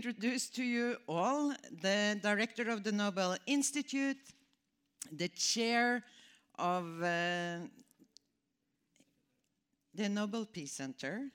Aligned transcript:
introduce 0.00 0.48
to 0.48 0.64
you 0.64 0.96
all 1.06 1.52
the 1.82 2.18
director 2.22 2.70
of 2.70 2.82
the 2.82 2.90
Nobel 2.90 3.36
Institute, 3.46 4.16
the 5.12 5.28
chair 5.28 6.02
of 6.58 6.84
uh, 7.02 7.58
the 9.94 10.08
Nobel 10.08 10.46
Peace 10.46 10.72
Center, 10.72 11.28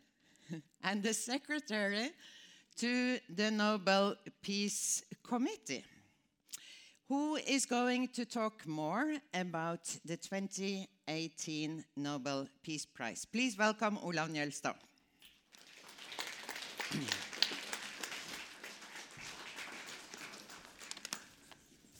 and 0.84 1.04
the 1.04 1.14
secretary 1.14 2.10
to 2.78 3.20
the 3.30 3.52
Nobel 3.52 4.16
Peace 4.41 5.04
Committee, 5.22 5.86
who 7.08 7.36
is 7.36 7.68
going 7.68 8.08
to 8.16 8.26
talk 8.26 8.66
more 8.66 9.13
about 9.36 9.86
the 10.05 10.18
2018 10.18 11.86
Nobel 11.98 12.48
Peace 12.63 12.88
Prize. 12.88 13.27
Please 13.32 13.60
welcome 13.60 14.00
Olav 14.02 14.30
Njølstad. 14.32 14.74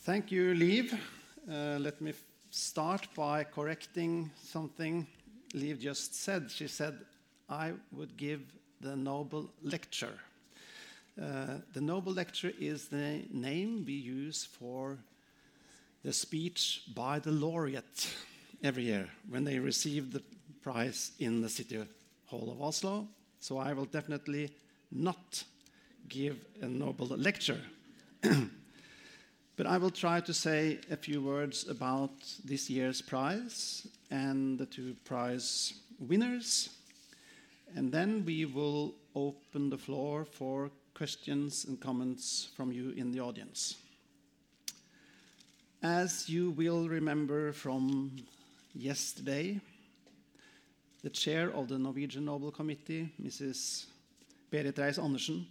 Thank 0.05 0.32
you, 0.32 0.54
Liv. 0.54 0.94
Uh, 1.50 1.80
let 1.80 2.00
me 2.00 2.13
start 2.52 3.08
by 3.16 3.44
correcting 3.44 4.30
something 4.40 5.08
Liv 5.55 5.80
just 5.80 6.13
said. 6.13 6.52
She 6.52 6.68
said 6.68 6.93
I 7.49 7.74
would 7.91 8.15
give 8.15 8.41
the 8.82 8.96
Nobel 8.96 9.49
lecture. 9.63 10.20
Uh, 11.20 11.55
the 11.74 11.82
Nobel 11.82 12.13
lecture 12.13 12.52
is 12.60 12.88
the 12.88 13.24
name 13.32 13.84
we 13.84 13.93
use 13.93 14.46
for 14.46 14.99
the 16.04 16.13
speech 16.13 16.84
by 16.93 17.18
the 17.18 17.32
laureate 17.32 18.13
every 18.63 18.84
year 18.84 19.10
when 19.27 19.43
they 19.43 19.58
receive 19.58 20.13
the 20.13 20.21
prize 20.62 21.13
in 21.18 21.41
the 21.41 21.49
City 21.49 21.84
Hall 22.27 22.52
of 22.52 22.62
Oslo. 22.62 23.08
So 23.40 23.58
I 23.58 23.74
will 23.74 23.85
definitely 23.85 24.52
not 24.91 25.43
give 26.08 26.46
a 26.62 26.68
Nobel 26.68 27.08
lecture. 27.08 27.62
but 29.58 29.66
I 29.66 29.78
will 29.78 29.92
try 29.92 30.20
to 30.20 30.34
say 30.34 30.80
a 30.92 30.98
few 30.98 31.22
words 31.22 31.68
about 31.68 32.12
this 32.44 32.70
year's 32.70 33.02
prize 33.02 33.88
and 34.12 34.58
the 34.60 34.66
two 34.66 34.96
prize 35.06 35.74
winners. 36.00 36.70
And 37.76 37.92
then 37.92 38.26
we 38.26 38.46
will 38.46 38.96
open 39.16 39.70
the 39.70 39.78
floor 39.78 40.26
for 40.26 40.72
questions 40.94 41.66
and 41.66 41.80
comments 41.80 42.50
from 42.56 42.72
you 42.72 42.92
in 42.92 43.12
the 43.12 43.22
audience. 43.22 43.76
As 45.82 46.28
you 46.28 46.52
will 46.52 46.90
remember 46.90 47.54
from 47.54 48.16
yesterday, 48.74 49.60
the 51.04 51.10
chair 51.10 51.52
of 51.52 51.68
the 51.68 51.78
Norwegian 51.78 52.26
Nobel 52.26 52.52
Committee, 52.52 53.10
Mrs. 53.22 53.86
Berit 54.52 54.78
Reiss-Andersen, 54.78 55.46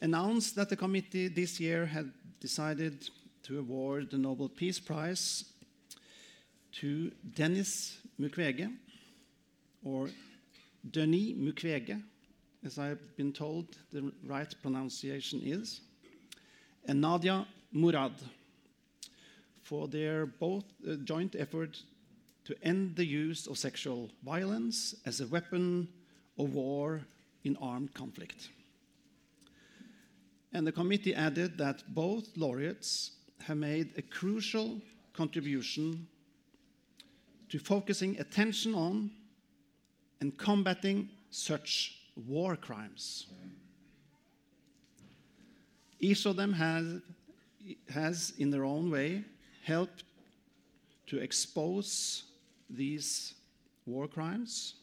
announced 0.00 0.54
that 0.56 0.68
the 0.68 0.76
committee 0.76 1.28
this 1.28 1.58
year 1.58 1.86
had 1.86 2.12
decided 2.40 3.08
to 3.44 3.58
award 3.58 4.10
the 4.10 4.18
Nobel 4.18 4.48
Peace 4.48 4.78
Prize 4.78 5.44
to 6.72 7.10
Denis 7.34 7.98
Mukwege, 8.20 8.72
or 9.84 10.10
Denis 10.90 11.32
Mukwege, 11.32 12.02
as 12.64 12.78
I've 12.78 13.16
been 13.16 13.32
told 13.32 13.76
the 13.92 14.12
right 14.26 14.52
pronunciation 14.62 15.40
is, 15.44 15.80
and 16.86 17.00
Nadia 17.00 17.46
Murad 17.72 18.12
for 19.62 19.88
their 19.88 20.26
both 20.26 20.64
uh, 20.88 20.94
joint 21.04 21.34
effort 21.36 21.82
to 22.44 22.54
end 22.62 22.94
the 22.94 23.04
use 23.04 23.46
of 23.46 23.58
sexual 23.58 24.10
violence 24.24 24.94
as 25.04 25.20
a 25.20 25.26
weapon 25.26 25.88
of 26.38 26.54
war 26.54 27.02
in 27.44 27.56
armed 27.60 27.92
conflict. 27.92 28.48
And 30.56 30.66
the 30.66 30.72
committee 30.72 31.14
added 31.14 31.58
that 31.58 31.82
both 31.94 32.34
laureates 32.34 33.10
have 33.42 33.58
made 33.58 33.92
a 33.98 34.00
crucial 34.00 34.80
contribution 35.12 36.08
to 37.50 37.58
focusing 37.58 38.18
attention 38.18 38.74
on 38.74 39.10
and 40.22 40.34
combating 40.38 41.10
such 41.28 41.98
war 42.26 42.56
crimes. 42.56 43.26
Each 46.00 46.24
of 46.24 46.36
them 46.36 46.54
has, 46.54 47.02
has, 47.90 48.32
in 48.38 48.50
their 48.50 48.64
own 48.64 48.90
way, 48.90 49.26
helped 49.62 50.04
to 51.08 51.18
expose 51.18 52.22
these 52.70 53.34
war 53.84 54.08
crimes 54.08 54.76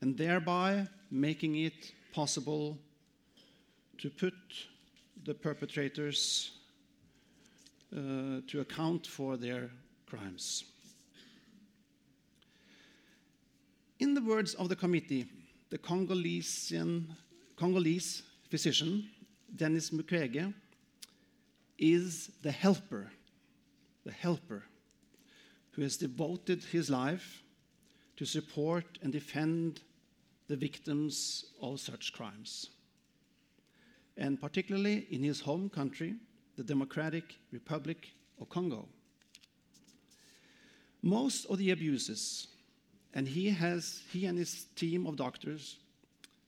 and 0.00 0.16
thereby 0.16 0.88
making 1.10 1.56
it 1.56 1.92
possible 2.14 2.78
to 3.98 4.08
put 4.08 4.32
the 5.26 5.34
perpetrators 5.34 6.52
uh, 7.92 8.40
to 8.46 8.60
account 8.60 9.06
for 9.06 9.36
their 9.36 9.70
crimes. 10.08 10.64
In 13.98 14.14
the 14.14 14.22
words 14.22 14.54
of 14.54 14.68
the 14.68 14.76
committee, 14.76 15.26
the 15.70 15.78
Congolesian, 15.78 17.16
Congolese 17.56 18.22
physician 18.48 19.10
Denis 19.54 19.90
Mukwege 19.90 20.54
is 21.78 22.30
the 22.42 22.52
helper, 22.52 23.10
the 24.04 24.12
helper 24.12 24.62
who 25.72 25.82
has 25.82 25.96
devoted 25.96 26.62
his 26.62 26.88
life 26.88 27.42
to 28.16 28.24
support 28.24 28.98
and 29.02 29.12
defend 29.12 29.80
the 30.46 30.56
victims 30.56 31.46
of 31.60 31.80
such 31.80 32.12
crimes. 32.12 32.70
And 34.16 34.40
particularly 34.40 35.06
in 35.10 35.22
his 35.22 35.40
home 35.40 35.68
country, 35.68 36.16
the 36.56 36.64
Democratic 36.64 37.36
Republic 37.52 38.08
of 38.40 38.48
Congo. 38.48 38.88
Most 41.02 41.46
of 41.46 41.58
the 41.58 41.70
abuses 41.70 42.48
and 43.14 43.26
he, 43.26 43.48
has, 43.48 44.02
he 44.12 44.26
and 44.26 44.36
his 44.36 44.66
team 44.76 45.06
of 45.06 45.16
doctors 45.16 45.76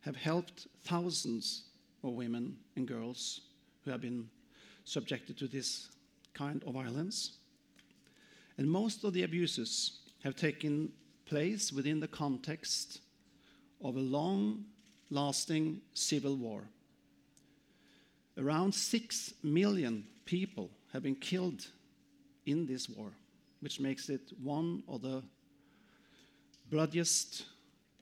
have 0.02 0.16
helped 0.16 0.66
thousands 0.84 1.64
of 2.04 2.12
women 2.12 2.56
and 2.76 2.86
girls 2.86 3.40
who 3.84 3.90
have 3.90 4.00
been 4.00 4.28
subjected 4.84 5.38
to 5.38 5.46
this 5.46 5.88
kind 6.34 6.62
of 6.66 6.74
violence. 6.74 7.38
And 8.58 8.70
most 8.70 9.04
of 9.04 9.12
the 9.12 9.22
abuses 9.22 10.00
have 10.24 10.36
taken 10.36 10.92
place 11.26 11.72
within 11.72 12.00
the 12.00 12.08
context 12.08 13.00
of 13.82 13.96
a 13.96 14.00
long 14.00 14.64
lasting 15.10 15.80
civil 15.94 16.36
war. 16.36 16.64
Around 18.38 18.72
6 18.72 19.34
million 19.42 20.06
people 20.24 20.70
have 20.92 21.02
been 21.02 21.16
killed 21.16 21.66
in 22.46 22.66
this 22.66 22.88
war, 22.88 23.10
which 23.60 23.80
makes 23.80 24.08
it 24.08 24.32
one 24.40 24.84
of 24.86 25.02
the 25.02 25.22
bloodiest 26.70 27.46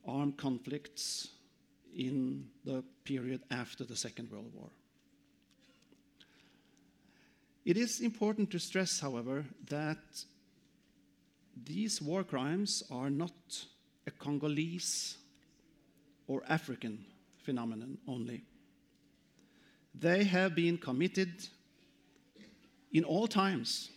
armed 0.07 0.37
conflicts 0.37 1.29
in 1.97 2.49
the 2.65 2.85
period 3.05 3.41
after 3.51 3.85
the 3.85 3.97
Second 3.97 4.31
World 4.31 4.53
War. 4.55 4.69
It 7.65 7.79
is 7.79 8.01
important 8.01 8.51
to 8.51 8.59
stress, 8.59 9.01
however, 9.01 9.45
that 9.71 10.25
these 11.65 12.03
war 12.03 12.23
crimes 12.23 12.83
are 12.91 13.09
not 13.09 13.33
a 14.07 14.11
Congolese 14.11 15.17
or 16.29 16.43
African 16.47 17.05
phenomenon 17.39 17.99
only. 18.07 18.45
They 19.99 20.25
have 20.25 20.55
been 20.55 20.77
committed 20.77 21.49
in 22.93 23.05
all 23.05 23.27
times 23.27 23.91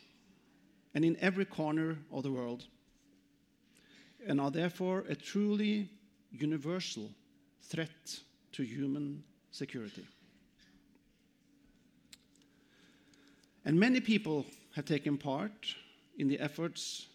and 0.94 1.04
in 1.04 1.18
every 1.20 1.46
corner 1.46 1.98
of 2.12 2.24
the 2.24 2.32
world 2.32 2.66
and 4.26 4.40
are 4.40 4.52
therefore 4.52 5.06
a 5.10 5.16
truly 5.16 5.90
universal 6.32 7.10
threat 7.62 8.20
to 8.54 8.64
human 8.64 9.24
security. 9.52 10.06
And 13.66 13.80
many 13.80 14.00
people 14.00 14.46
have 14.76 14.86
taken 14.86 15.18
part 15.18 15.76
in 16.18 16.28
the 16.28 16.40
efforts 16.40 17.08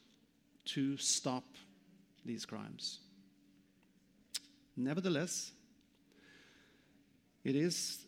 to 0.67 0.97
stop 0.97 1.45
these 2.25 2.45
crimes. 2.45 3.01
Nevertheless, 4.77 5.53
it 7.45 7.57
is 7.57 8.05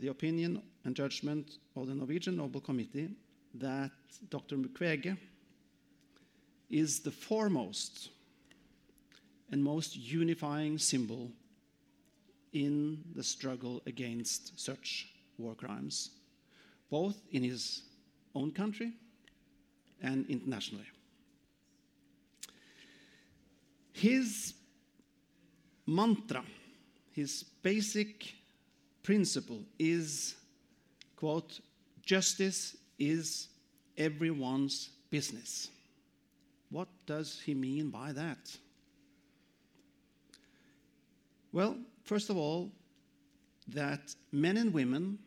the 0.00 0.08
opinion 0.08 0.62
and 0.84 0.96
judgment 0.96 1.58
of 1.76 1.86
the 1.86 1.94
Norwegian 1.94 2.36
Nobel 2.36 2.60
Committee 2.60 3.10
that 3.54 3.90
Dr. 4.30 4.56
Mukwege 4.56 5.16
is 6.70 7.00
the 7.00 7.10
foremost 7.10 8.08
and 9.50 9.62
most 9.62 9.96
unifying 9.96 10.78
symbol 10.78 11.30
in 12.52 13.02
the 13.14 13.22
struggle 13.22 13.82
against 13.86 14.58
such 14.58 15.08
war 15.38 15.54
crimes, 15.54 16.10
both 16.90 17.16
in 17.32 17.42
his 17.42 17.82
own 18.34 18.50
country 18.52 18.92
and 20.02 20.24
internationally. 20.28 20.86
His 23.92 24.54
mantra, 25.86 26.42
his 27.12 27.44
basic 27.62 28.34
principle 29.02 29.62
is, 29.78 30.36
quote, 31.16 31.60
justice 32.02 32.76
is 32.98 33.48
everyone's 33.96 34.90
business. 35.10 35.68
What 36.70 36.88
does 37.06 37.40
he 37.44 37.54
mean 37.54 37.90
by 37.90 38.12
that? 38.12 38.56
Well, 41.52 41.76
first 42.04 42.30
of 42.30 42.36
all, 42.36 42.70
that 43.68 44.14
men 44.32 44.56
and 44.56 44.72
women, 44.72 45.18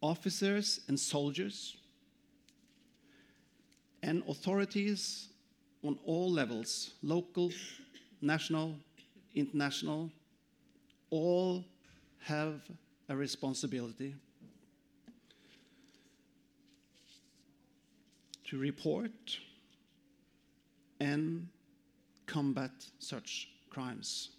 officers 0.00 0.80
and 0.88 0.98
soldiers, 0.98 1.76
and 4.02 4.22
authorities 4.28 5.28
on 5.82 5.98
all 6.04 6.30
levels 6.30 6.94
local, 7.02 7.50
national, 8.20 8.76
international 9.34 10.10
all 11.10 11.64
have 12.24 12.62
a 13.10 13.14
responsibility 13.14 14.14
to 18.44 18.58
report 18.58 19.38
and 21.00 21.48
combat 22.26 22.70
such 22.98 23.50
crimes. 23.68 24.30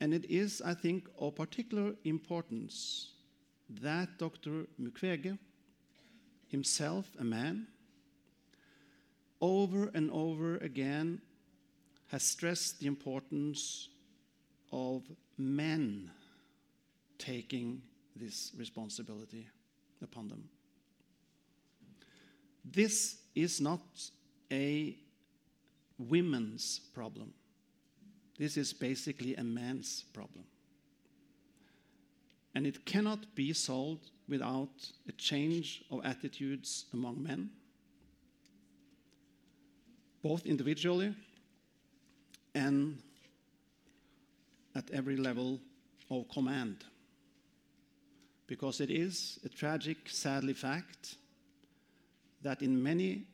And 0.00 0.14
it 0.14 0.24
is, 0.30 0.62
I 0.64 0.74
think, 0.74 1.08
of 1.18 1.34
particular 1.34 1.94
importance 2.04 3.12
that 3.80 4.18
Dr. 4.18 4.66
Mukwege, 4.80 5.36
himself 6.46 7.06
a 7.18 7.24
man, 7.24 7.66
over 9.40 9.90
and 9.94 10.10
over 10.12 10.58
again 10.58 11.20
has 12.06 12.22
stressed 12.22 12.78
the 12.78 12.86
importance 12.86 13.88
of 14.70 15.02
men 15.42 16.10
taking 17.18 17.82
this 18.16 18.52
responsibility 18.56 19.46
upon 20.02 20.28
them. 20.28 20.48
This 22.64 23.18
is 23.34 23.60
not 23.60 23.80
a 24.50 24.96
women's 25.98 26.80
problem. 26.94 27.32
This 28.38 28.56
is 28.56 28.72
basically 28.72 29.34
a 29.36 29.44
man's 29.44 30.04
problem. 30.12 30.44
And 32.54 32.66
it 32.66 32.84
cannot 32.84 33.34
be 33.34 33.52
solved 33.52 34.10
without 34.28 34.90
a 35.08 35.12
change 35.12 35.84
of 35.90 36.04
attitudes 36.04 36.86
among 36.92 37.22
men, 37.22 37.50
both 40.22 40.44
individually 40.46 41.14
and 42.54 42.98
at 44.74 44.90
every 44.90 45.16
level 45.16 45.60
of 46.10 46.28
command. 46.28 46.84
Because 48.46 48.80
it 48.80 48.90
is 48.90 49.38
a 49.44 49.48
tragic, 49.48 50.08
sadly 50.08 50.52
fact 50.52 51.16
that 52.42 52.62
in 52.62 52.82
many 52.82 53.24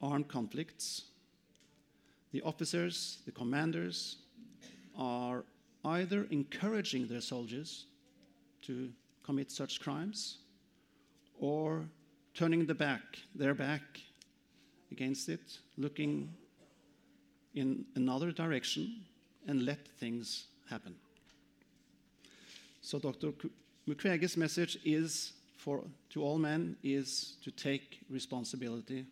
armed 0.00 0.28
conflicts, 0.28 1.02
the 2.32 2.42
officers, 2.42 3.18
the 3.26 3.32
commanders, 3.32 4.16
are 4.96 5.44
either 5.84 6.26
encouraging 6.30 7.06
their 7.06 7.20
soldiers 7.20 7.86
to 8.62 8.90
commit 9.24 9.50
such 9.50 9.80
crimes 9.80 10.38
or 11.38 11.84
turning 12.34 12.66
the 12.66 12.74
back, 12.74 13.02
their 13.34 13.54
back 13.54 13.82
against 14.90 15.28
it, 15.28 15.58
looking 15.76 16.32
in 17.54 17.84
another 17.96 18.32
direction 18.32 19.04
and 19.46 19.64
let 19.64 19.86
things 19.98 20.46
happen. 20.72 20.94
So 22.80 22.98
Dr. 22.98 23.32
Mukwege's 23.86 24.36
message 24.36 24.78
is 24.84 25.32
for 25.58 25.84
to 26.10 26.22
all 26.22 26.38
men 26.38 26.76
is 26.82 27.36
to 27.44 27.50
take 27.50 28.00
responsibility. 28.10 29.04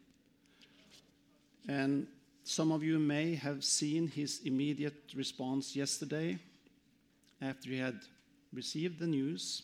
And 1.69 2.07
some 2.45 2.73
of 2.73 2.83
you 2.83 2.99
may 2.99 3.35
have 3.35 3.63
seen 3.63 4.09
his 4.09 4.41
immediate 4.45 5.13
response 5.15 5.77
yesterday 5.77 6.39
after 7.43 7.69
he 7.71 7.79
had 7.79 8.01
received 8.53 8.99
the 8.99 9.07
news. 9.07 9.63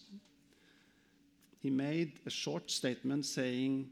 He 1.63 1.71
made 1.71 2.21
a 2.27 2.31
short 2.31 2.71
statement 2.71 3.25
saying, 3.27 3.89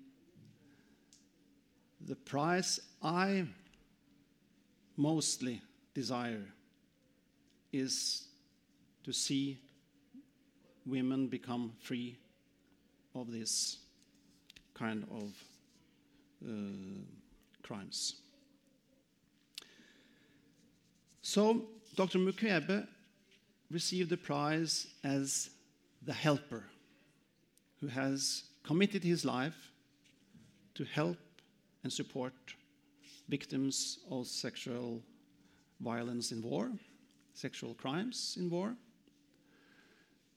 The 2.06 2.16
price 2.16 2.80
I 3.02 3.46
mostly 4.96 5.62
desire 5.94 6.46
is 7.74 8.24
to 9.02 9.12
see 9.12 9.58
women 10.86 11.26
become 11.26 11.72
free 11.80 12.16
of 13.14 13.30
this 13.30 13.78
kind 14.74 15.04
of 15.10 15.32
uh, 16.46 17.02
crimes. 17.62 18.16
So 21.22 21.62
Dr. 21.96 22.18
Mukwege 22.18 22.86
received 23.70 24.10
the 24.10 24.16
prize 24.16 24.86
as 25.02 25.50
the 26.02 26.12
helper 26.12 26.64
who 27.80 27.88
has 27.88 28.44
committed 28.62 29.02
his 29.02 29.24
life 29.24 29.70
to 30.74 30.84
help 30.84 31.18
and 31.82 31.92
support 31.92 32.34
victims 33.28 33.98
of 34.10 34.26
sexual 34.26 35.02
violence 35.80 36.32
in 36.32 36.42
war, 36.42 36.70
sexual 37.34 37.74
crimes 37.74 38.36
in 38.38 38.48
war, 38.48 38.74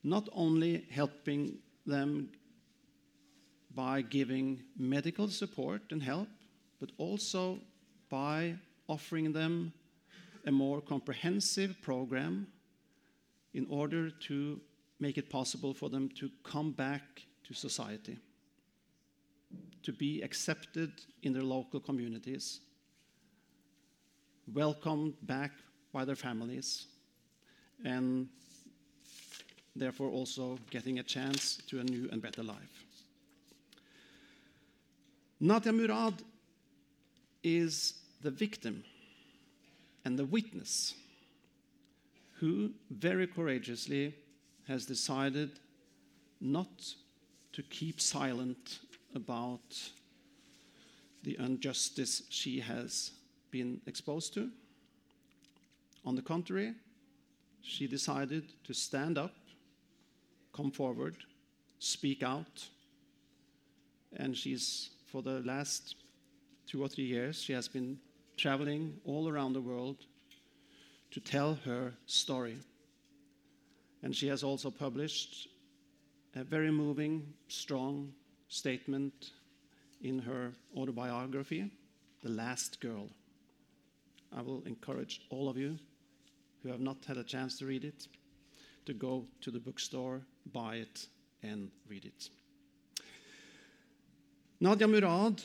not 0.04 0.28
only 0.34 0.86
helping 0.90 1.58
them 1.86 2.30
by 3.74 4.02
giving 4.02 4.62
medical 4.78 5.28
support 5.28 5.82
and 5.92 6.02
help, 6.02 6.28
but 6.80 6.92
also 6.98 7.60
by 8.10 8.56
offering 8.88 9.32
them 9.32 9.72
a 10.46 10.52
more 10.52 10.82
comprehensive 10.82 11.76
program 11.82 12.48
in 13.54 13.68
order 13.70 14.10
to 14.10 14.60
make 15.00 15.18
it 15.18 15.30
possible 15.30 15.74
for 15.74 15.90
them 15.90 16.10
to 16.10 16.30
come 16.44 16.72
back 16.72 17.04
to 17.44 17.54
society, 17.54 18.18
to 19.84 19.92
be 19.92 20.22
accepted 20.22 20.92
in 21.24 21.34
their 21.34 21.44
local 21.44 21.80
communities, 21.80 22.62
welcomed 24.54 25.14
back 25.24 25.52
by 25.92 26.06
their 26.06 26.16
families, 26.16 26.88
and 27.84 28.28
therefore 29.76 30.10
also 30.10 30.58
getting 30.70 31.00
a 31.00 31.04
chance 31.04 31.58
to 31.68 31.80
a 31.80 31.84
new 31.84 32.10
and 32.12 32.22
better 32.22 32.44
life. 32.44 32.86
Nadia 35.40 35.72
Murad 35.72 36.16
is 37.44 37.94
the 38.22 38.32
victim 38.32 38.84
and 40.04 40.18
the 40.18 40.26
witness 40.26 40.96
who 42.40 42.72
very 42.90 43.28
courageously 43.28 44.16
has 44.68 44.86
decided 44.86 45.60
not 46.42 46.94
to 47.54 47.64
keep 47.64 48.00
silent 48.02 48.80
about 49.16 49.92
the 51.24 51.38
injustice 51.40 52.24
she 52.30 52.60
has 52.60 53.12
been 53.52 53.82
exposed 53.88 54.34
to. 54.34 54.50
On 56.06 56.16
the 56.16 56.22
contrary, 56.22 56.74
she 57.68 57.86
decided 57.86 58.46
to 58.64 58.74
stand 58.74 59.18
up, 59.18 59.36
come 60.54 60.72
forward, 60.72 61.18
speak 61.80 62.24
out, 62.24 62.66
and 64.16 64.36
she's 64.36 64.92
for 65.12 65.22
the 65.22 65.42
last 65.42 65.96
two 66.66 66.82
or 66.82 66.88
three 66.88 67.04
years, 67.06 67.42
she 67.42 67.54
has 67.54 67.68
been 67.68 68.00
traveling 68.38 68.98
all 69.04 69.28
around 69.28 69.54
the 69.54 69.62
world 69.62 70.06
to 71.12 71.20
tell 71.20 71.56
her 71.66 71.94
story. 72.06 72.58
And 74.02 74.16
she 74.16 74.28
has 74.28 74.44
also 74.44 74.72
published 74.72 75.50
a 76.36 76.44
very 76.44 76.72
moving, 76.72 77.34
strong 77.48 78.14
statement 78.48 79.32
in 80.02 80.20
her 80.20 80.54
autobiography, 80.76 81.72
The 82.24 82.30
Last 82.30 82.80
Girl. 82.80 83.10
I 84.36 84.42
will 84.42 84.64
encourage 84.66 85.22
all 85.30 85.50
of 85.50 85.58
you 85.58 85.78
who 86.68 86.74
have 86.74 86.82
not 86.82 86.98
had 87.08 87.16
a 87.16 87.24
chance 87.24 87.58
to 87.58 87.66
read 87.66 87.86
it 87.86 88.08
to 88.86 88.94
go 88.94 89.26
to 89.40 89.52
the 89.52 89.60
bookstore, 89.60 90.22
buy 90.52 90.76
it, 90.76 91.08
and 91.42 91.72
read 91.88 92.04
it. 92.04 92.30
Nadia 94.60 94.86
Murad 94.86 95.42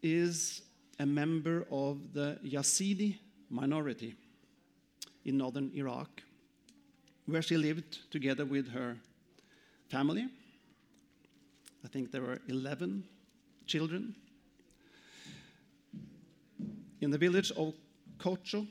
is 0.00 0.62
a 1.00 1.06
member 1.06 1.66
of 1.72 2.12
the 2.12 2.38
Yazidi 2.44 3.18
minority 3.48 4.14
in 5.24 5.38
northern 5.38 5.72
Iraq, 5.74 6.22
where 7.26 7.42
she 7.42 7.56
lived 7.56 8.08
together 8.12 8.44
with 8.44 8.68
her 8.70 8.96
family. 9.88 10.28
I 11.84 11.88
think 11.88 12.12
there 12.12 12.22
were 12.22 12.38
11 12.48 13.02
children. 13.66 14.14
In 17.00 17.10
the 17.10 17.18
village 17.18 17.50
of 17.56 17.74
Kocho, 18.18 18.68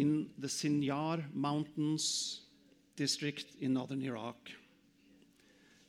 in 0.00 0.30
the 0.38 0.48
Sinjar 0.48 1.22
Mountains 1.34 2.40
district 2.96 3.56
in 3.60 3.74
northern 3.74 4.00
Iraq. 4.00 4.36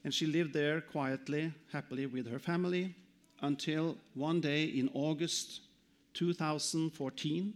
And 0.03 0.13
she 0.13 0.25
lived 0.25 0.53
there 0.53 0.81
quietly, 0.81 1.53
happily 1.71 2.05
with 2.07 2.29
her 2.29 2.39
family, 2.39 2.93
until 3.41 3.97
one 4.13 4.41
day 4.41 4.65
in 4.65 4.89
August 4.93 5.61
2014, 6.13 7.53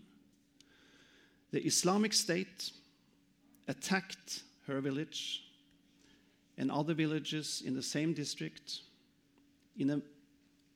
the 1.52 1.62
Islamic 1.66 2.14
State 2.14 2.72
attacked 3.68 4.44
her 4.68 4.80
village 4.80 5.44
and 6.58 6.72
other 6.72 6.94
villages 6.94 7.64
in 7.66 7.74
the 7.76 7.84
same 7.84 8.14
district 8.14 8.80
in 9.78 9.90
an 9.90 10.02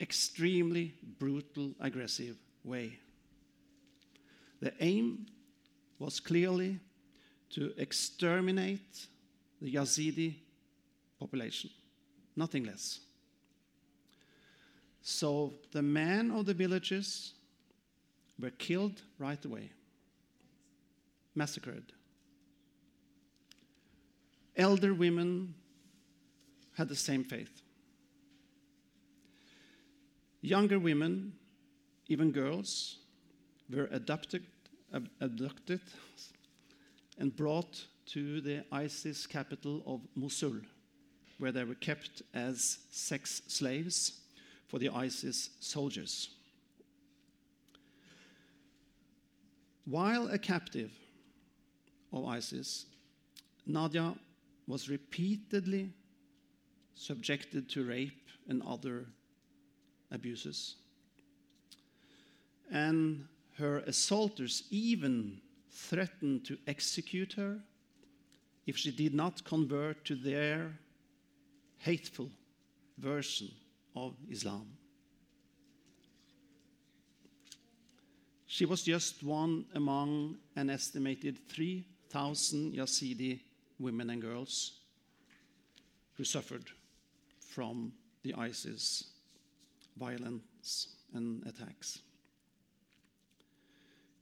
extremely 0.01 0.93
brutal, 1.19 1.71
aggressive 1.79 2.35
way. 2.65 2.99
The 4.59 4.73
aim 4.81 5.27
was 5.99 6.19
clearly 6.19 6.79
to 7.51 7.73
exterminate 7.77 9.07
the 9.61 9.75
Yazidi 9.75 10.35
population, 11.19 11.69
nothing 12.35 12.63
less. 12.63 12.99
So 15.01 15.53
the 15.71 15.81
men 15.81 16.31
of 16.31 16.45
the 16.45 16.53
villages 16.53 17.33
were 18.39 18.51
killed 18.51 19.01
right 19.17 19.43
away, 19.43 19.71
massacred. 21.35 21.91
Elder 24.55 24.93
women 24.93 25.53
had 26.77 26.87
the 26.87 26.95
same 26.95 27.23
faith. 27.23 27.61
Younger 30.41 30.79
women, 30.79 31.33
even 32.07 32.31
girls, 32.31 32.99
were 33.69 33.89
adopted, 33.91 34.45
ab- 34.93 35.09
abducted 35.19 35.81
and 37.17 37.35
brought 37.35 37.85
to 38.07 38.41
the 38.41 38.63
ISIS 38.71 39.27
capital 39.27 39.83
of 39.85 40.01
Mosul, 40.15 40.61
where 41.37 41.51
they 41.51 41.63
were 41.63 41.75
kept 41.75 42.21
as 42.33 42.79
sex 42.91 43.41
slaves 43.47 44.21
for 44.67 44.79
the 44.79 44.89
ISIS 44.89 45.49
soldiers. 45.59 46.29
While 49.85 50.27
a 50.27 50.37
captive 50.37 50.91
of 52.13 52.25
ISIS, 52.25 52.85
Nadia 53.65 54.15
was 54.67 54.89
repeatedly 54.89 55.91
subjected 56.93 57.69
to 57.69 57.83
rape 57.83 58.27
and 58.47 58.61
other 58.63 59.07
abuses. 60.11 60.75
And 62.71 63.27
her 63.59 63.79
assaulters 63.79 64.63
even 64.71 65.39
threatened 65.69 66.45
to 66.45 66.57
execute 66.67 67.33
her 67.33 67.59
if 68.65 68.77
she 68.77 68.91
did 68.91 69.13
not 69.13 69.43
convert 69.43 70.03
to 70.05 70.15
their 70.15 70.77
hateful 71.77 72.29
version 72.97 73.49
of 73.95 74.15
Islam. 74.29 74.67
She 78.47 78.65
was 78.65 78.83
just 78.83 79.23
one 79.23 79.65
among 79.75 80.37
an 80.55 80.69
estimated 80.69 81.37
3,000 81.47 82.73
Yazidi 82.73 83.39
women 83.79 84.09
and 84.09 84.21
girls 84.21 84.79
who 86.15 86.23
suffered 86.23 86.65
from 87.39 87.93
the 88.23 88.33
ISIS 88.33 89.11
violence 89.97 90.95
and 91.13 91.45
attacks. 91.45 91.99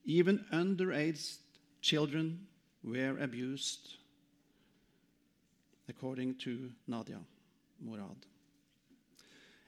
Even 0.08 0.46
underage 0.54 1.36
children 1.82 2.48
were 2.82 3.18
abused, 3.20 3.96
according 5.90 6.36
to 6.36 6.72
Nadia 6.88 7.20
Murad. 7.82 8.26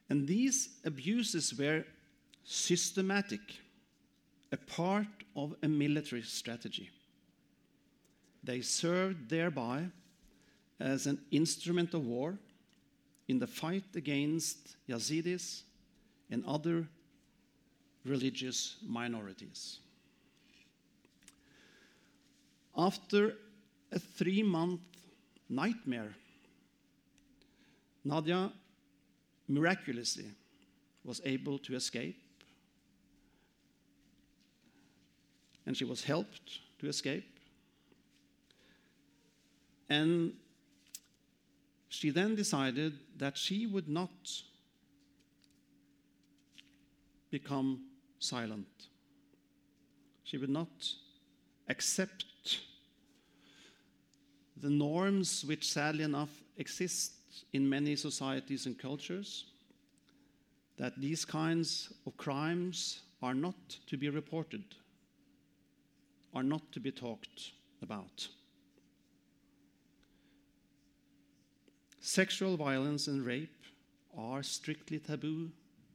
And 0.09 0.25
these 0.25 0.69
abuses 0.85 1.53
were 1.53 1.83
systematic, 2.45 3.41
a 4.53 4.57
part 4.57 5.07
of 5.35 5.55
a 5.61 5.67
military 5.67 6.23
strategy. 6.23 6.89
They 8.41 8.61
served 8.61 9.29
thereby 9.29 9.87
as 10.79 11.05
an 11.05 11.19
instrument 11.31 11.93
of 11.93 12.05
war 12.05 12.39
in 13.27 13.39
the 13.39 13.47
fight 13.47 13.83
against 13.95 14.77
Yazidis 14.87 15.63
and 16.31 16.45
other 16.45 16.87
religious 18.05 18.77
minorities. 18.81 19.79
After 22.79 23.35
a 23.91 23.99
three 23.99 24.41
month 24.41 24.79
nightmare, 25.49 26.15
Nadia 28.05 28.53
miraculously 29.49 30.31
was 31.03 31.19
able 31.25 31.59
to 31.59 31.75
escape, 31.75 32.15
and 35.65 35.75
she 35.75 35.83
was 35.83 36.05
helped 36.05 36.61
to 36.79 36.87
escape. 36.87 37.27
And 39.89 40.35
she 41.89 42.11
then 42.11 42.33
decided 42.33 42.93
that 43.17 43.37
she 43.37 43.67
would 43.67 43.89
not 43.89 44.31
become 47.29 47.81
silent. 48.19 48.87
She 50.23 50.37
would 50.37 50.49
not 50.49 50.93
accept 51.67 52.25
the 54.61 54.69
norms 54.69 55.45
which 55.45 55.71
sadly 55.71 56.03
enough 56.03 56.29
exist 56.57 57.13
in 57.53 57.69
many 57.69 57.95
societies 57.95 58.65
and 58.65 58.77
cultures 58.77 59.45
that 60.77 60.99
these 60.99 61.25
kinds 61.25 61.93
of 62.05 62.15
crimes 62.17 63.01
are 63.21 63.33
not 63.33 63.55
to 63.87 63.97
be 63.97 64.09
reported, 64.09 64.63
are 66.33 66.43
not 66.43 66.71
to 66.71 66.79
be 66.79 66.91
talked 66.91 67.51
about. 67.81 68.27
Sexual 71.99 72.55
violence 72.55 73.07
and 73.07 73.25
rape 73.25 73.63
are 74.17 74.41
strictly 74.41 74.99
taboo 74.99 75.51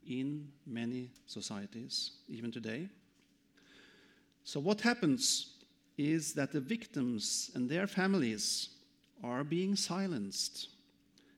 in 0.07 0.47
many 0.67 1.09
societies, 1.25 2.11
even 2.29 2.51
today. 2.51 2.87
So, 4.43 4.59
what 4.59 4.81
happens 4.81 5.54
is 5.97 6.33
that 6.33 6.51
the 6.51 6.59
victims 6.59 7.51
and 7.55 7.69
their 7.69 7.87
families 7.87 8.69
are 9.23 9.43
being 9.43 9.75
silenced 9.75 10.67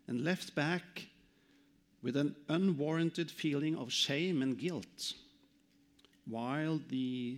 and 0.08 0.24
left 0.24 0.56
back 0.56 1.08
with 2.02 2.16
an 2.16 2.36
unwarranted 2.50 3.30
feeling 3.30 3.76
of 3.76 3.92
shame 3.92 4.42
and 4.42 4.58
guilt, 4.58 5.14
while 6.26 6.80
the 6.90 7.38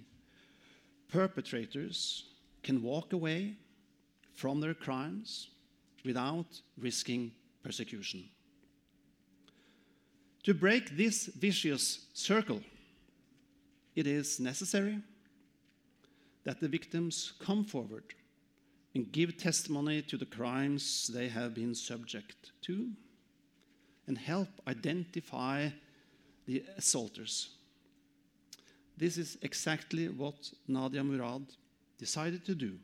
perpetrators 1.09 2.25
can 2.63 2.81
walk 2.81 3.13
away 3.13 3.55
from 4.33 4.59
their 4.59 4.73
crimes 4.73 5.49
without 6.05 6.61
risking 6.77 7.31
persecution. 7.63 8.23
To 10.43 10.53
break 10.53 10.95
this 10.95 11.25
vicious 11.27 12.05
circle, 12.13 12.61
it 13.95 14.07
is 14.07 14.39
necessary 14.39 14.99
that 16.49 16.59
the 16.59 16.67
victims 16.67 17.33
come 17.39 17.63
forward 17.63 18.05
and 18.95 19.11
give 19.11 19.37
testimony 19.37 20.01
to 20.01 20.17
the 20.17 20.25
crimes 20.25 21.07
they 21.13 21.27
have 21.27 21.53
been 21.53 21.75
subject 21.75 22.53
to 22.59 22.89
and 24.07 24.17
help 24.17 24.47
identify 24.67 25.69
the 26.47 26.63
assaulters. 26.75 27.49
This 28.97 29.19
is 29.19 29.37
exactly 29.43 30.09
what 30.09 30.51
Nadia 30.67 31.03
Murad 31.03 31.43
decided 31.99 32.43
to 32.45 32.55
do 32.55 32.79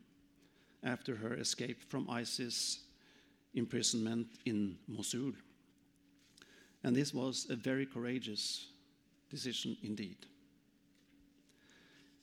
after 0.84 1.16
her 1.16 1.34
escape 1.34 1.82
from 1.90 2.08
ISIS 2.08 2.82
imprisonment 3.56 4.28
in 4.46 4.78
Mosul. 4.88 5.34
And 6.84 6.96
this 6.96 7.16
was 7.16 7.48
a 7.50 7.56
very 7.56 7.88
courageous 7.88 8.68
decision 9.32 9.76
indeed. 9.82 10.28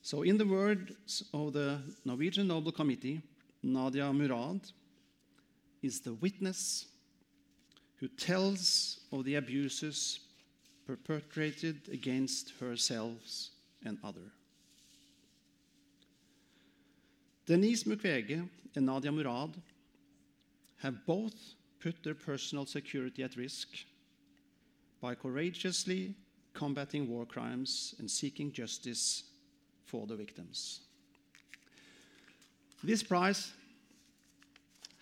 So, 0.05 0.23
in 0.23 0.37
the 0.37 0.45
words 0.45 1.23
of 1.33 1.53
the 1.53 1.79
Norwegian 2.05 2.49
Nobel 2.49 2.73
Committee, 2.73 3.23
Nadia 3.63 4.13
Murad 4.13 4.61
is 5.81 6.01
the 6.01 6.15
witness 6.15 6.87
who 8.01 8.09
tells 8.09 8.99
of 9.13 9.25
the 9.25 9.37
abuses 9.37 10.19
perpetrated 10.89 11.89
against 11.93 12.53
herself 12.59 13.21
and 13.85 13.97
others. 14.03 14.33
Denis 17.47 17.85
Mukwege 17.85 18.49
and 18.75 18.87
Nadia 18.87 19.13
Murad 19.13 19.55
have 20.79 21.07
both 21.07 21.37
put 21.79 22.03
their 22.03 22.15
personal 22.17 22.67
security 22.67 23.23
at 23.23 23.37
risk 23.37 23.69
by 25.01 25.15
courageously 25.15 26.17
combating 26.55 27.09
war 27.09 27.25
crimes 27.25 27.95
and 28.01 28.11
seeking 28.11 28.51
justice 28.51 29.25
for 29.93 30.07
the 30.07 30.17
victims. 30.17 30.81
This 32.83 33.03
prize 33.03 33.53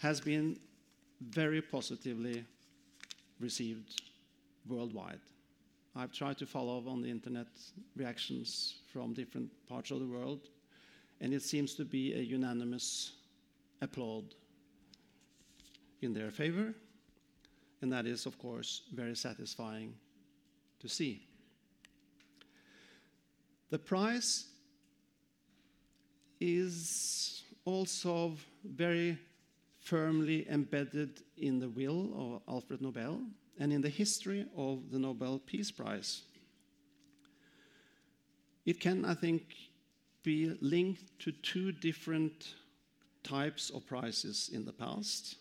has 0.01 0.21
been 0.21 0.59
very 1.21 1.63
positively 1.63 2.45
received 3.39 4.03
worldwide. 4.69 5.21
I've 5.95 6.13
tried 6.13 6.39
to 6.39 6.47
follow 6.47 6.83
on 6.89 7.03
the 7.03 7.09
internet 7.09 7.47
reactions 7.97 8.81
from 8.93 9.15
different 9.15 9.51
parts 9.69 9.93
of 9.93 10.01
the 10.01 10.07
world, 10.07 10.49
and 11.21 11.33
it 11.33 11.43
seems 11.43 11.75
to 11.77 11.85
be 11.85 12.15
a 12.15 12.21
unanimous 12.21 13.13
applaud 13.81 14.35
in 16.03 16.13
their 16.13 16.31
favor, 16.33 16.75
and 17.81 17.93
that 17.93 18.07
is, 18.07 18.27
of 18.27 18.39
course, 18.39 18.83
very 18.93 19.15
satisfying 19.15 19.95
to 20.81 20.89
see. 20.89 21.27
The 23.71 23.79
prize 23.79 24.50
is 26.41 27.43
also 27.65 28.37
very 28.65 29.19
firmly 29.81 30.47
embedded 30.49 31.23
in 31.37 31.59
the 31.59 31.69
will 31.69 32.11
of 32.17 32.55
Alfred 32.55 32.81
Nobel 32.81 33.21
and 33.59 33.73
in 33.73 33.81
the 33.81 33.89
history 33.89 34.47
of 34.57 34.91
the 34.91 34.99
Nobel 34.99 35.39
Peace 35.39 35.71
Prize. 35.71 36.23
It 38.65 38.81
can, 38.81 39.05
I 39.05 39.15
think, 39.15 39.43
be 40.23 40.57
linked 40.61 41.19
to 41.21 41.33
two 41.33 41.73
different 41.73 42.55
types 43.23 43.71
of 43.71 43.87
prizes 43.87 44.51
in 44.53 44.65
the 44.65 44.73
past. 44.73 45.37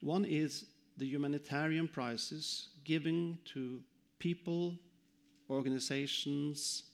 One 0.00 0.24
is 0.24 0.66
the 0.96 1.06
humanitarian 1.06 1.88
prizes 1.88 2.68
given 2.84 3.38
to 3.54 3.80
people, 4.18 4.74
organizations 5.48 6.84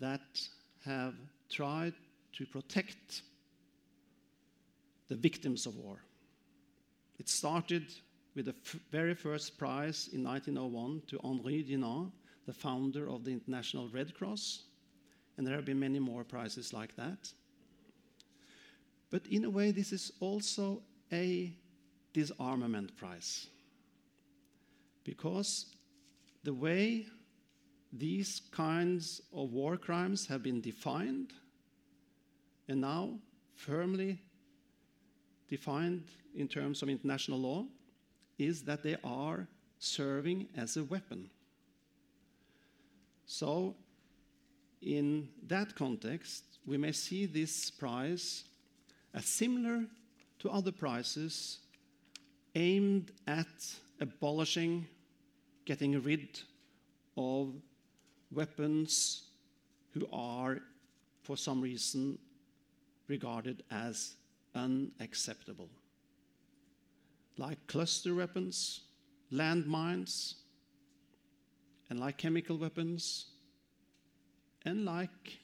that 0.00 0.20
have 0.84 1.14
tried 1.48 1.94
to 2.32 2.46
protect 2.46 3.22
the 5.08 5.16
victims 5.16 5.66
of 5.66 5.76
war. 5.76 5.98
It 7.18 7.28
started 7.28 7.92
with 8.34 8.46
the 8.46 8.54
very 8.90 9.14
first 9.14 9.58
prize 9.58 10.08
in 10.12 10.24
1901 10.24 11.02
to 11.08 11.20
Henri 11.22 11.62
Dunant, 11.62 12.10
the 12.46 12.52
founder 12.52 13.08
of 13.08 13.24
the 13.24 13.30
International 13.30 13.88
Red 13.88 14.14
Cross, 14.14 14.64
and 15.36 15.46
there 15.46 15.54
have 15.54 15.64
been 15.64 15.80
many 15.80 15.98
more 15.98 16.24
prizes 16.24 16.72
like 16.72 16.96
that. 16.96 17.32
But 19.10 19.26
in 19.26 19.44
a 19.44 19.50
way, 19.50 19.70
this 19.70 19.92
is 19.92 20.12
also 20.20 20.82
a 21.12 21.52
disarmament 22.12 22.96
prize. 22.96 23.46
Because 25.04 25.66
the 26.44 26.54
way 26.54 27.06
these 27.92 28.40
kinds 28.50 29.20
of 29.34 29.52
war 29.52 29.76
crimes 29.76 30.26
have 30.26 30.42
been 30.42 30.60
defined 30.60 31.32
and 32.68 32.80
now 32.80 33.10
firmly 33.54 34.18
defined 35.48 36.04
in 36.34 36.48
terms 36.48 36.82
of 36.82 36.88
international 36.88 37.38
law 37.38 37.64
is 38.38 38.62
that 38.62 38.82
they 38.82 38.96
are 39.04 39.46
serving 39.78 40.48
as 40.56 40.76
a 40.76 40.84
weapon. 40.84 41.28
So, 43.26 43.74
in 44.80 45.28
that 45.46 45.76
context, 45.76 46.44
we 46.66 46.76
may 46.76 46.92
see 46.92 47.26
this 47.26 47.70
prize 47.70 48.44
as 49.14 49.26
similar 49.26 49.84
to 50.40 50.50
other 50.50 50.72
prizes 50.72 51.58
aimed 52.54 53.12
at 53.26 53.46
abolishing, 54.00 54.86
getting 55.64 56.02
rid 56.02 56.40
of 57.16 57.54
weapons 58.30 59.28
who 59.92 60.06
are, 60.12 60.58
for 61.22 61.36
some 61.36 61.60
reason, 61.60 62.18
regarded 63.08 63.62
as 63.70 64.14
unacceptable, 64.54 65.68
like 67.36 67.66
cluster 67.66 68.14
weapons, 68.14 68.82
landmines, 69.32 70.34
and 71.90 72.00
like 72.00 72.18
chemical 72.18 72.56
weapons, 72.56 73.26
and 74.64 74.84
like 74.84 75.38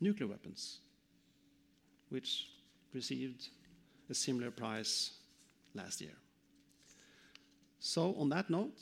nuclear 0.00 0.28
weapons, 0.28 0.78
which 2.10 2.48
received 2.92 3.48
a 4.10 4.14
similar 4.14 4.50
prize 4.50 5.12
last 5.74 6.00
year. 6.00 6.16
So, 7.80 8.14
on 8.18 8.28
that 8.28 8.50
note, 8.50 8.78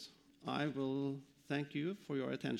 I 0.47 0.67
will 0.67 1.21
thank 1.49 1.75
you 1.75 1.97
for 2.07 2.17
your 2.17 2.33
attention. 2.33 2.59